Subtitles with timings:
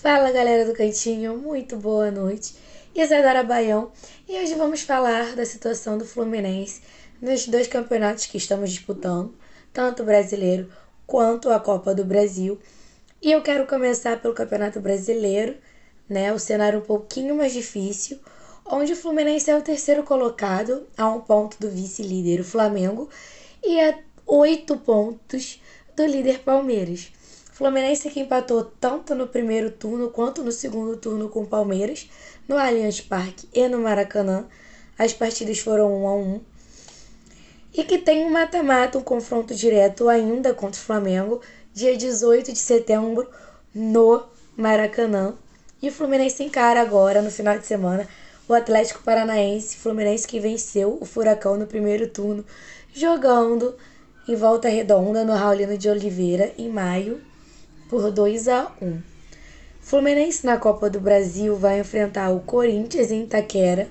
[0.00, 2.54] Fala galera do Cantinho, muito boa noite.
[2.94, 3.90] Isadora Baião
[4.28, 6.82] e hoje vamos falar da situação do Fluminense
[7.20, 9.34] nos dois campeonatos que estamos disputando,
[9.72, 10.70] tanto o brasileiro
[11.04, 12.60] quanto a Copa do Brasil.
[13.20, 15.56] E eu quero começar pelo Campeonato Brasileiro,
[16.08, 16.32] né?
[16.32, 18.20] O cenário um pouquinho mais difícil,
[18.64, 23.08] onde o Fluminense é o terceiro colocado, a um ponto do vice-líder, o Flamengo,
[23.64, 25.60] e a oito pontos
[25.96, 27.10] do líder Palmeiras.
[27.58, 32.08] Fluminense que empatou tanto no primeiro turno quanto no segundo turno com o Palmeiras,
[32.46, 34.46] no Allianz Parque e no Maracanã.
[34.96, 36.40] As partidas foram 1 a 1.
[37.74, 41.40] E que tem um mata-mata, um confronto direto ainda contra o Flamengo,
[41.74, 43.28] dia 18 de setembro,
[43.74, 44.22] no
[44.56, 45.34] Maracanã.
[45.82, 48.06] E o Fluminense encara agora, no final de semana,
[48.48, 52.44] o Atlético Paranaense, Fluminense que venceu o Furacão no primeiro turno,
[52.94, 53.74] jogando
[54.28, 57.20] em volta redonda no Raulino de Oliveira, em maio,
[57.88, 58.98] por 2 a 1.
[59.80, 63.88] Fluminense na Copa do Brasil vai enfrentar o Corinthians em Itaquera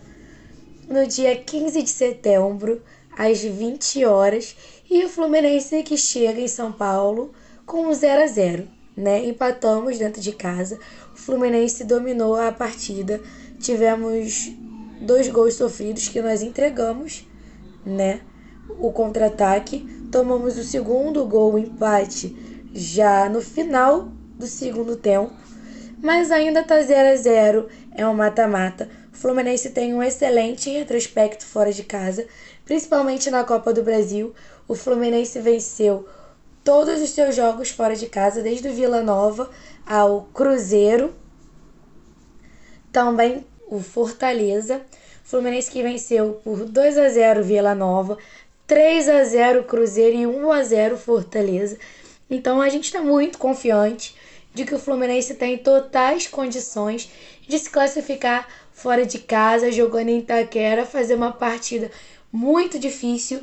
[0.88, 2.82] no dia 15 de setembro,
[3.18, 4.56] às 20 horas,
[4.90, 7.34] e o Fluminense que chega em São Paulo
[7.66, 9.26] com um 0 a 0, né?
[9.26, 10.80] Empatamos dentro de casa.
[11.14, 13.20] O Fluminense dominou a partida.
[13.60, 14.52] Tivemos
[15.02, 17.28] dois gols sofridos que nós entregamos,
[17.86, 18.22] né?
[18.80, 19.80] O contra-ataque,
[20.12, 25.32] tomamos o segundo gol, empate já no final do segundo tempo,
[26.02, 28.90] mas ainda tá 0 a 0, é um mata-mata.
[29.12, 32.28] O Fluminense tem um excelente retrospecto fora de casa,
[32.66, 34.34] principalmente na Copa do Brasil.
[34.68, 36.08] O Fluminense venceu
[36.64, 39.50] todos os seus jogos fora de casa, desde o Vila Nova
[39.86, 41.16] ao Cruzeiro,
[42.92, 44.82] também o Fortaleza.
[45.24, 48.18] Fluminense que venceu por 2 a 0 Vila Nova,
[48.66, 51.78] 3 a 0 Cruzeiro e 1 a 0 Fortaleza.
[52.30, 54.16] Então a gente está muito confiante
[54.54, 57.10] de que o Fluminense tem totais condições
[57.48, 61.92] de se classificar fora de casa, jogando em Itaquera, fazer uma partida
[62.32, 63.42] muito difícil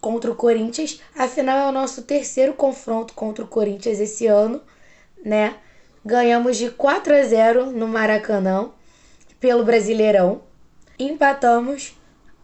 [0.00, 1.00] contra o Corinthians.
[1.14, 4.60] Afinal, é o nosso terceiro confronto contra o Corinthians esse ano,
[5.24, 5.56] né?
[6.04, 8.70] Ganhamos de 4 a 0 no Maracanã
[9.40, 10.40] pelo Brasileirão.
[10.98, 11.94] Empatamos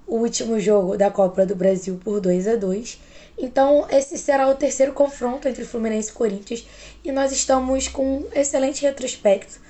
[0.07, 2.99] o último jogo da Copa do Brasil por 2 a 2
[3.37, 6.67] então, esse será o terceiro confronto entre Fluminense e Corinthians
[7.05, 9.61] e nós estamos com um excelente retrospecto,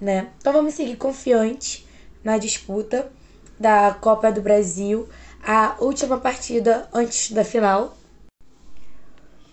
[0.00, 0.30] né?
[0.38, 1.86] Então, vamos seguir confiantes
[2.24, 3.10] na disputa
[3.58, 5.08] da Copa do Brasil,
[5.42, 7.96] a última partida antes da final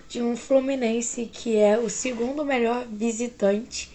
[0.08, 3.92] de um Fluminense que é o segundo melhor visitante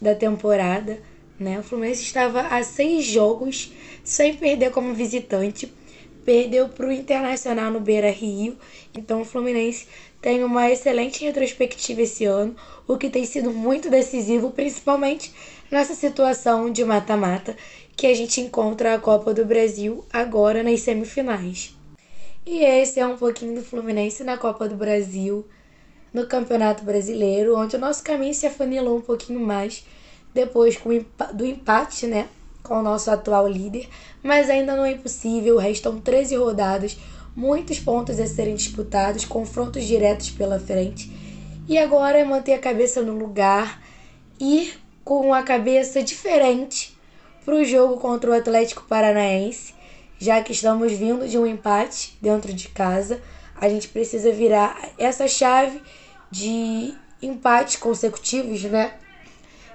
[0.00, 1.00] da temporada,
[1.38, 1.58] né?
[1.58, 3.72] O Fluminense estava a seis jogos
[4.04, 5.72] sem perder como visitante
[6.26, 8.58] perdeu para o Internacional no Beira Rio.
[8.92, 9.86] Então o Fluminense
[10.20, 12.56] tem uma excelente retrospectiva esse ano,
[12.86, 15.32] o que tem sido muito decisivo, principalmente
[15.70, 17.56] nessa situação de mata-mata
[17.96, 21.74] que a gente encontra a Copa do Brasil agora nas semifinais.
[22.44, 25.46] E esse é um pouquinho do Fluminense na Copa do Brasil,
[26.12, 29.84] no Campeonato Brasileiro, onde o nosso caminho se afunilou um pouquinho mais
[30.34, 30.78] depois
[31.32, 32.28] do empate, né?
[32.66, 33.88] Com o nosso atual líder,
[34.22, 36.98] mas ainda não é impossível, restam 13 rodadas,
[37.34, 41.10] muitos pontos a serem disputados, confrontos diretos pela frente.
[41.68, 43.82] E agora é manter a cabeça no lugar,
[44.38, 46.96] ir com a cabeça diferente
[47.44, 49.74] para o jogo contra o Atlético Paranaense,
[50.18, 53.20] já que estamos vindo de um empate dentro de casa.
[53.54, 55.80] A gente precisa virar essa chave
[56.30, 58.94] de empates consecutivos, né?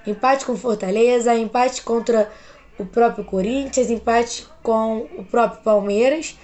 [0.06, 2.30] Empate com Fortaleza, empate contra
[2.78, 6.38] o próprio Corinthians, empate com o próprio Palmeiras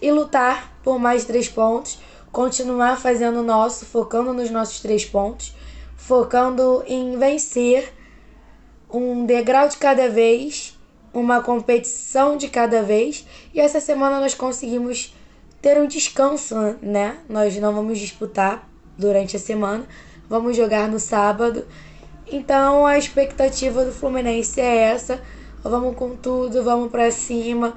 [0.00, 1.98] e lutar por mais três pontos,
[2.30, 5.54] continuar fazendo o nosso, focando nos nossos três pontos,
[5.96, 7.92] focando em vencer
[8.90, 10.78] um degrau de cada vez,
[11.14, 13.26] uma competição de cada vez.
[13.54, 15.14] E essa semana nós conseguimos
[15.60, 17.18] ter um descanso, né?
[17.28, 18.68] Nós não vamos disputar
[18.98, 19.86] durante a semana,
[20.28, 21.64] vamos jogar no sábado
[22.32, 25.22] então a expectativa do Fluminense é essa.
[25.62, 27.76] Vamos com tudo, vamos para cima.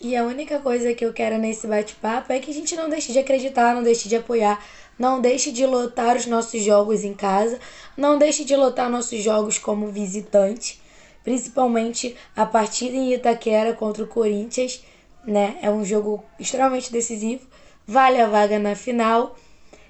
[0.00, 3.12] E a única coisa que eu quero nesse bate-papo é que a gente não deixe
[3.12, 4.64] de acreditar, não deixe de apoiar,
[4.96, 7.58] não deixe de lotar os nossos jogos em casa,
[7.96, 10.80] não deixe de lotar nossos jogos como visitante,
[11.24, 14.84] principalmente a partida em Itaquera contra o Corinthians,
[15.26, 15.58] né?
[15.60, 17.46] É um jogo extremamente decisivo,
[17.84, 19.36] vale a vaga na final.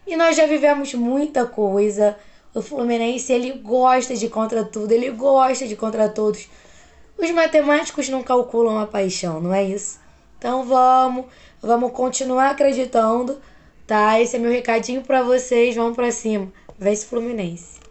[0.07, 2.17] E nós já vivemos muita coisa,
[2.55, 6.49] o Fluminense, ele gosta de contra tudo, ele gosta de contra todos.
[7.17, 9.99] Os matemáticos não calculam a paixão, não é isso?
[10.39, 11.27] Então vamos,
[11.61, 13.39] vamos continuar acreditando,
[13.87, 14.21] tá?
[14.21, 16.53] Esse é meu recadinho para vocês, vamos para cima.
[16.79, 17.88] Vence Fluminense.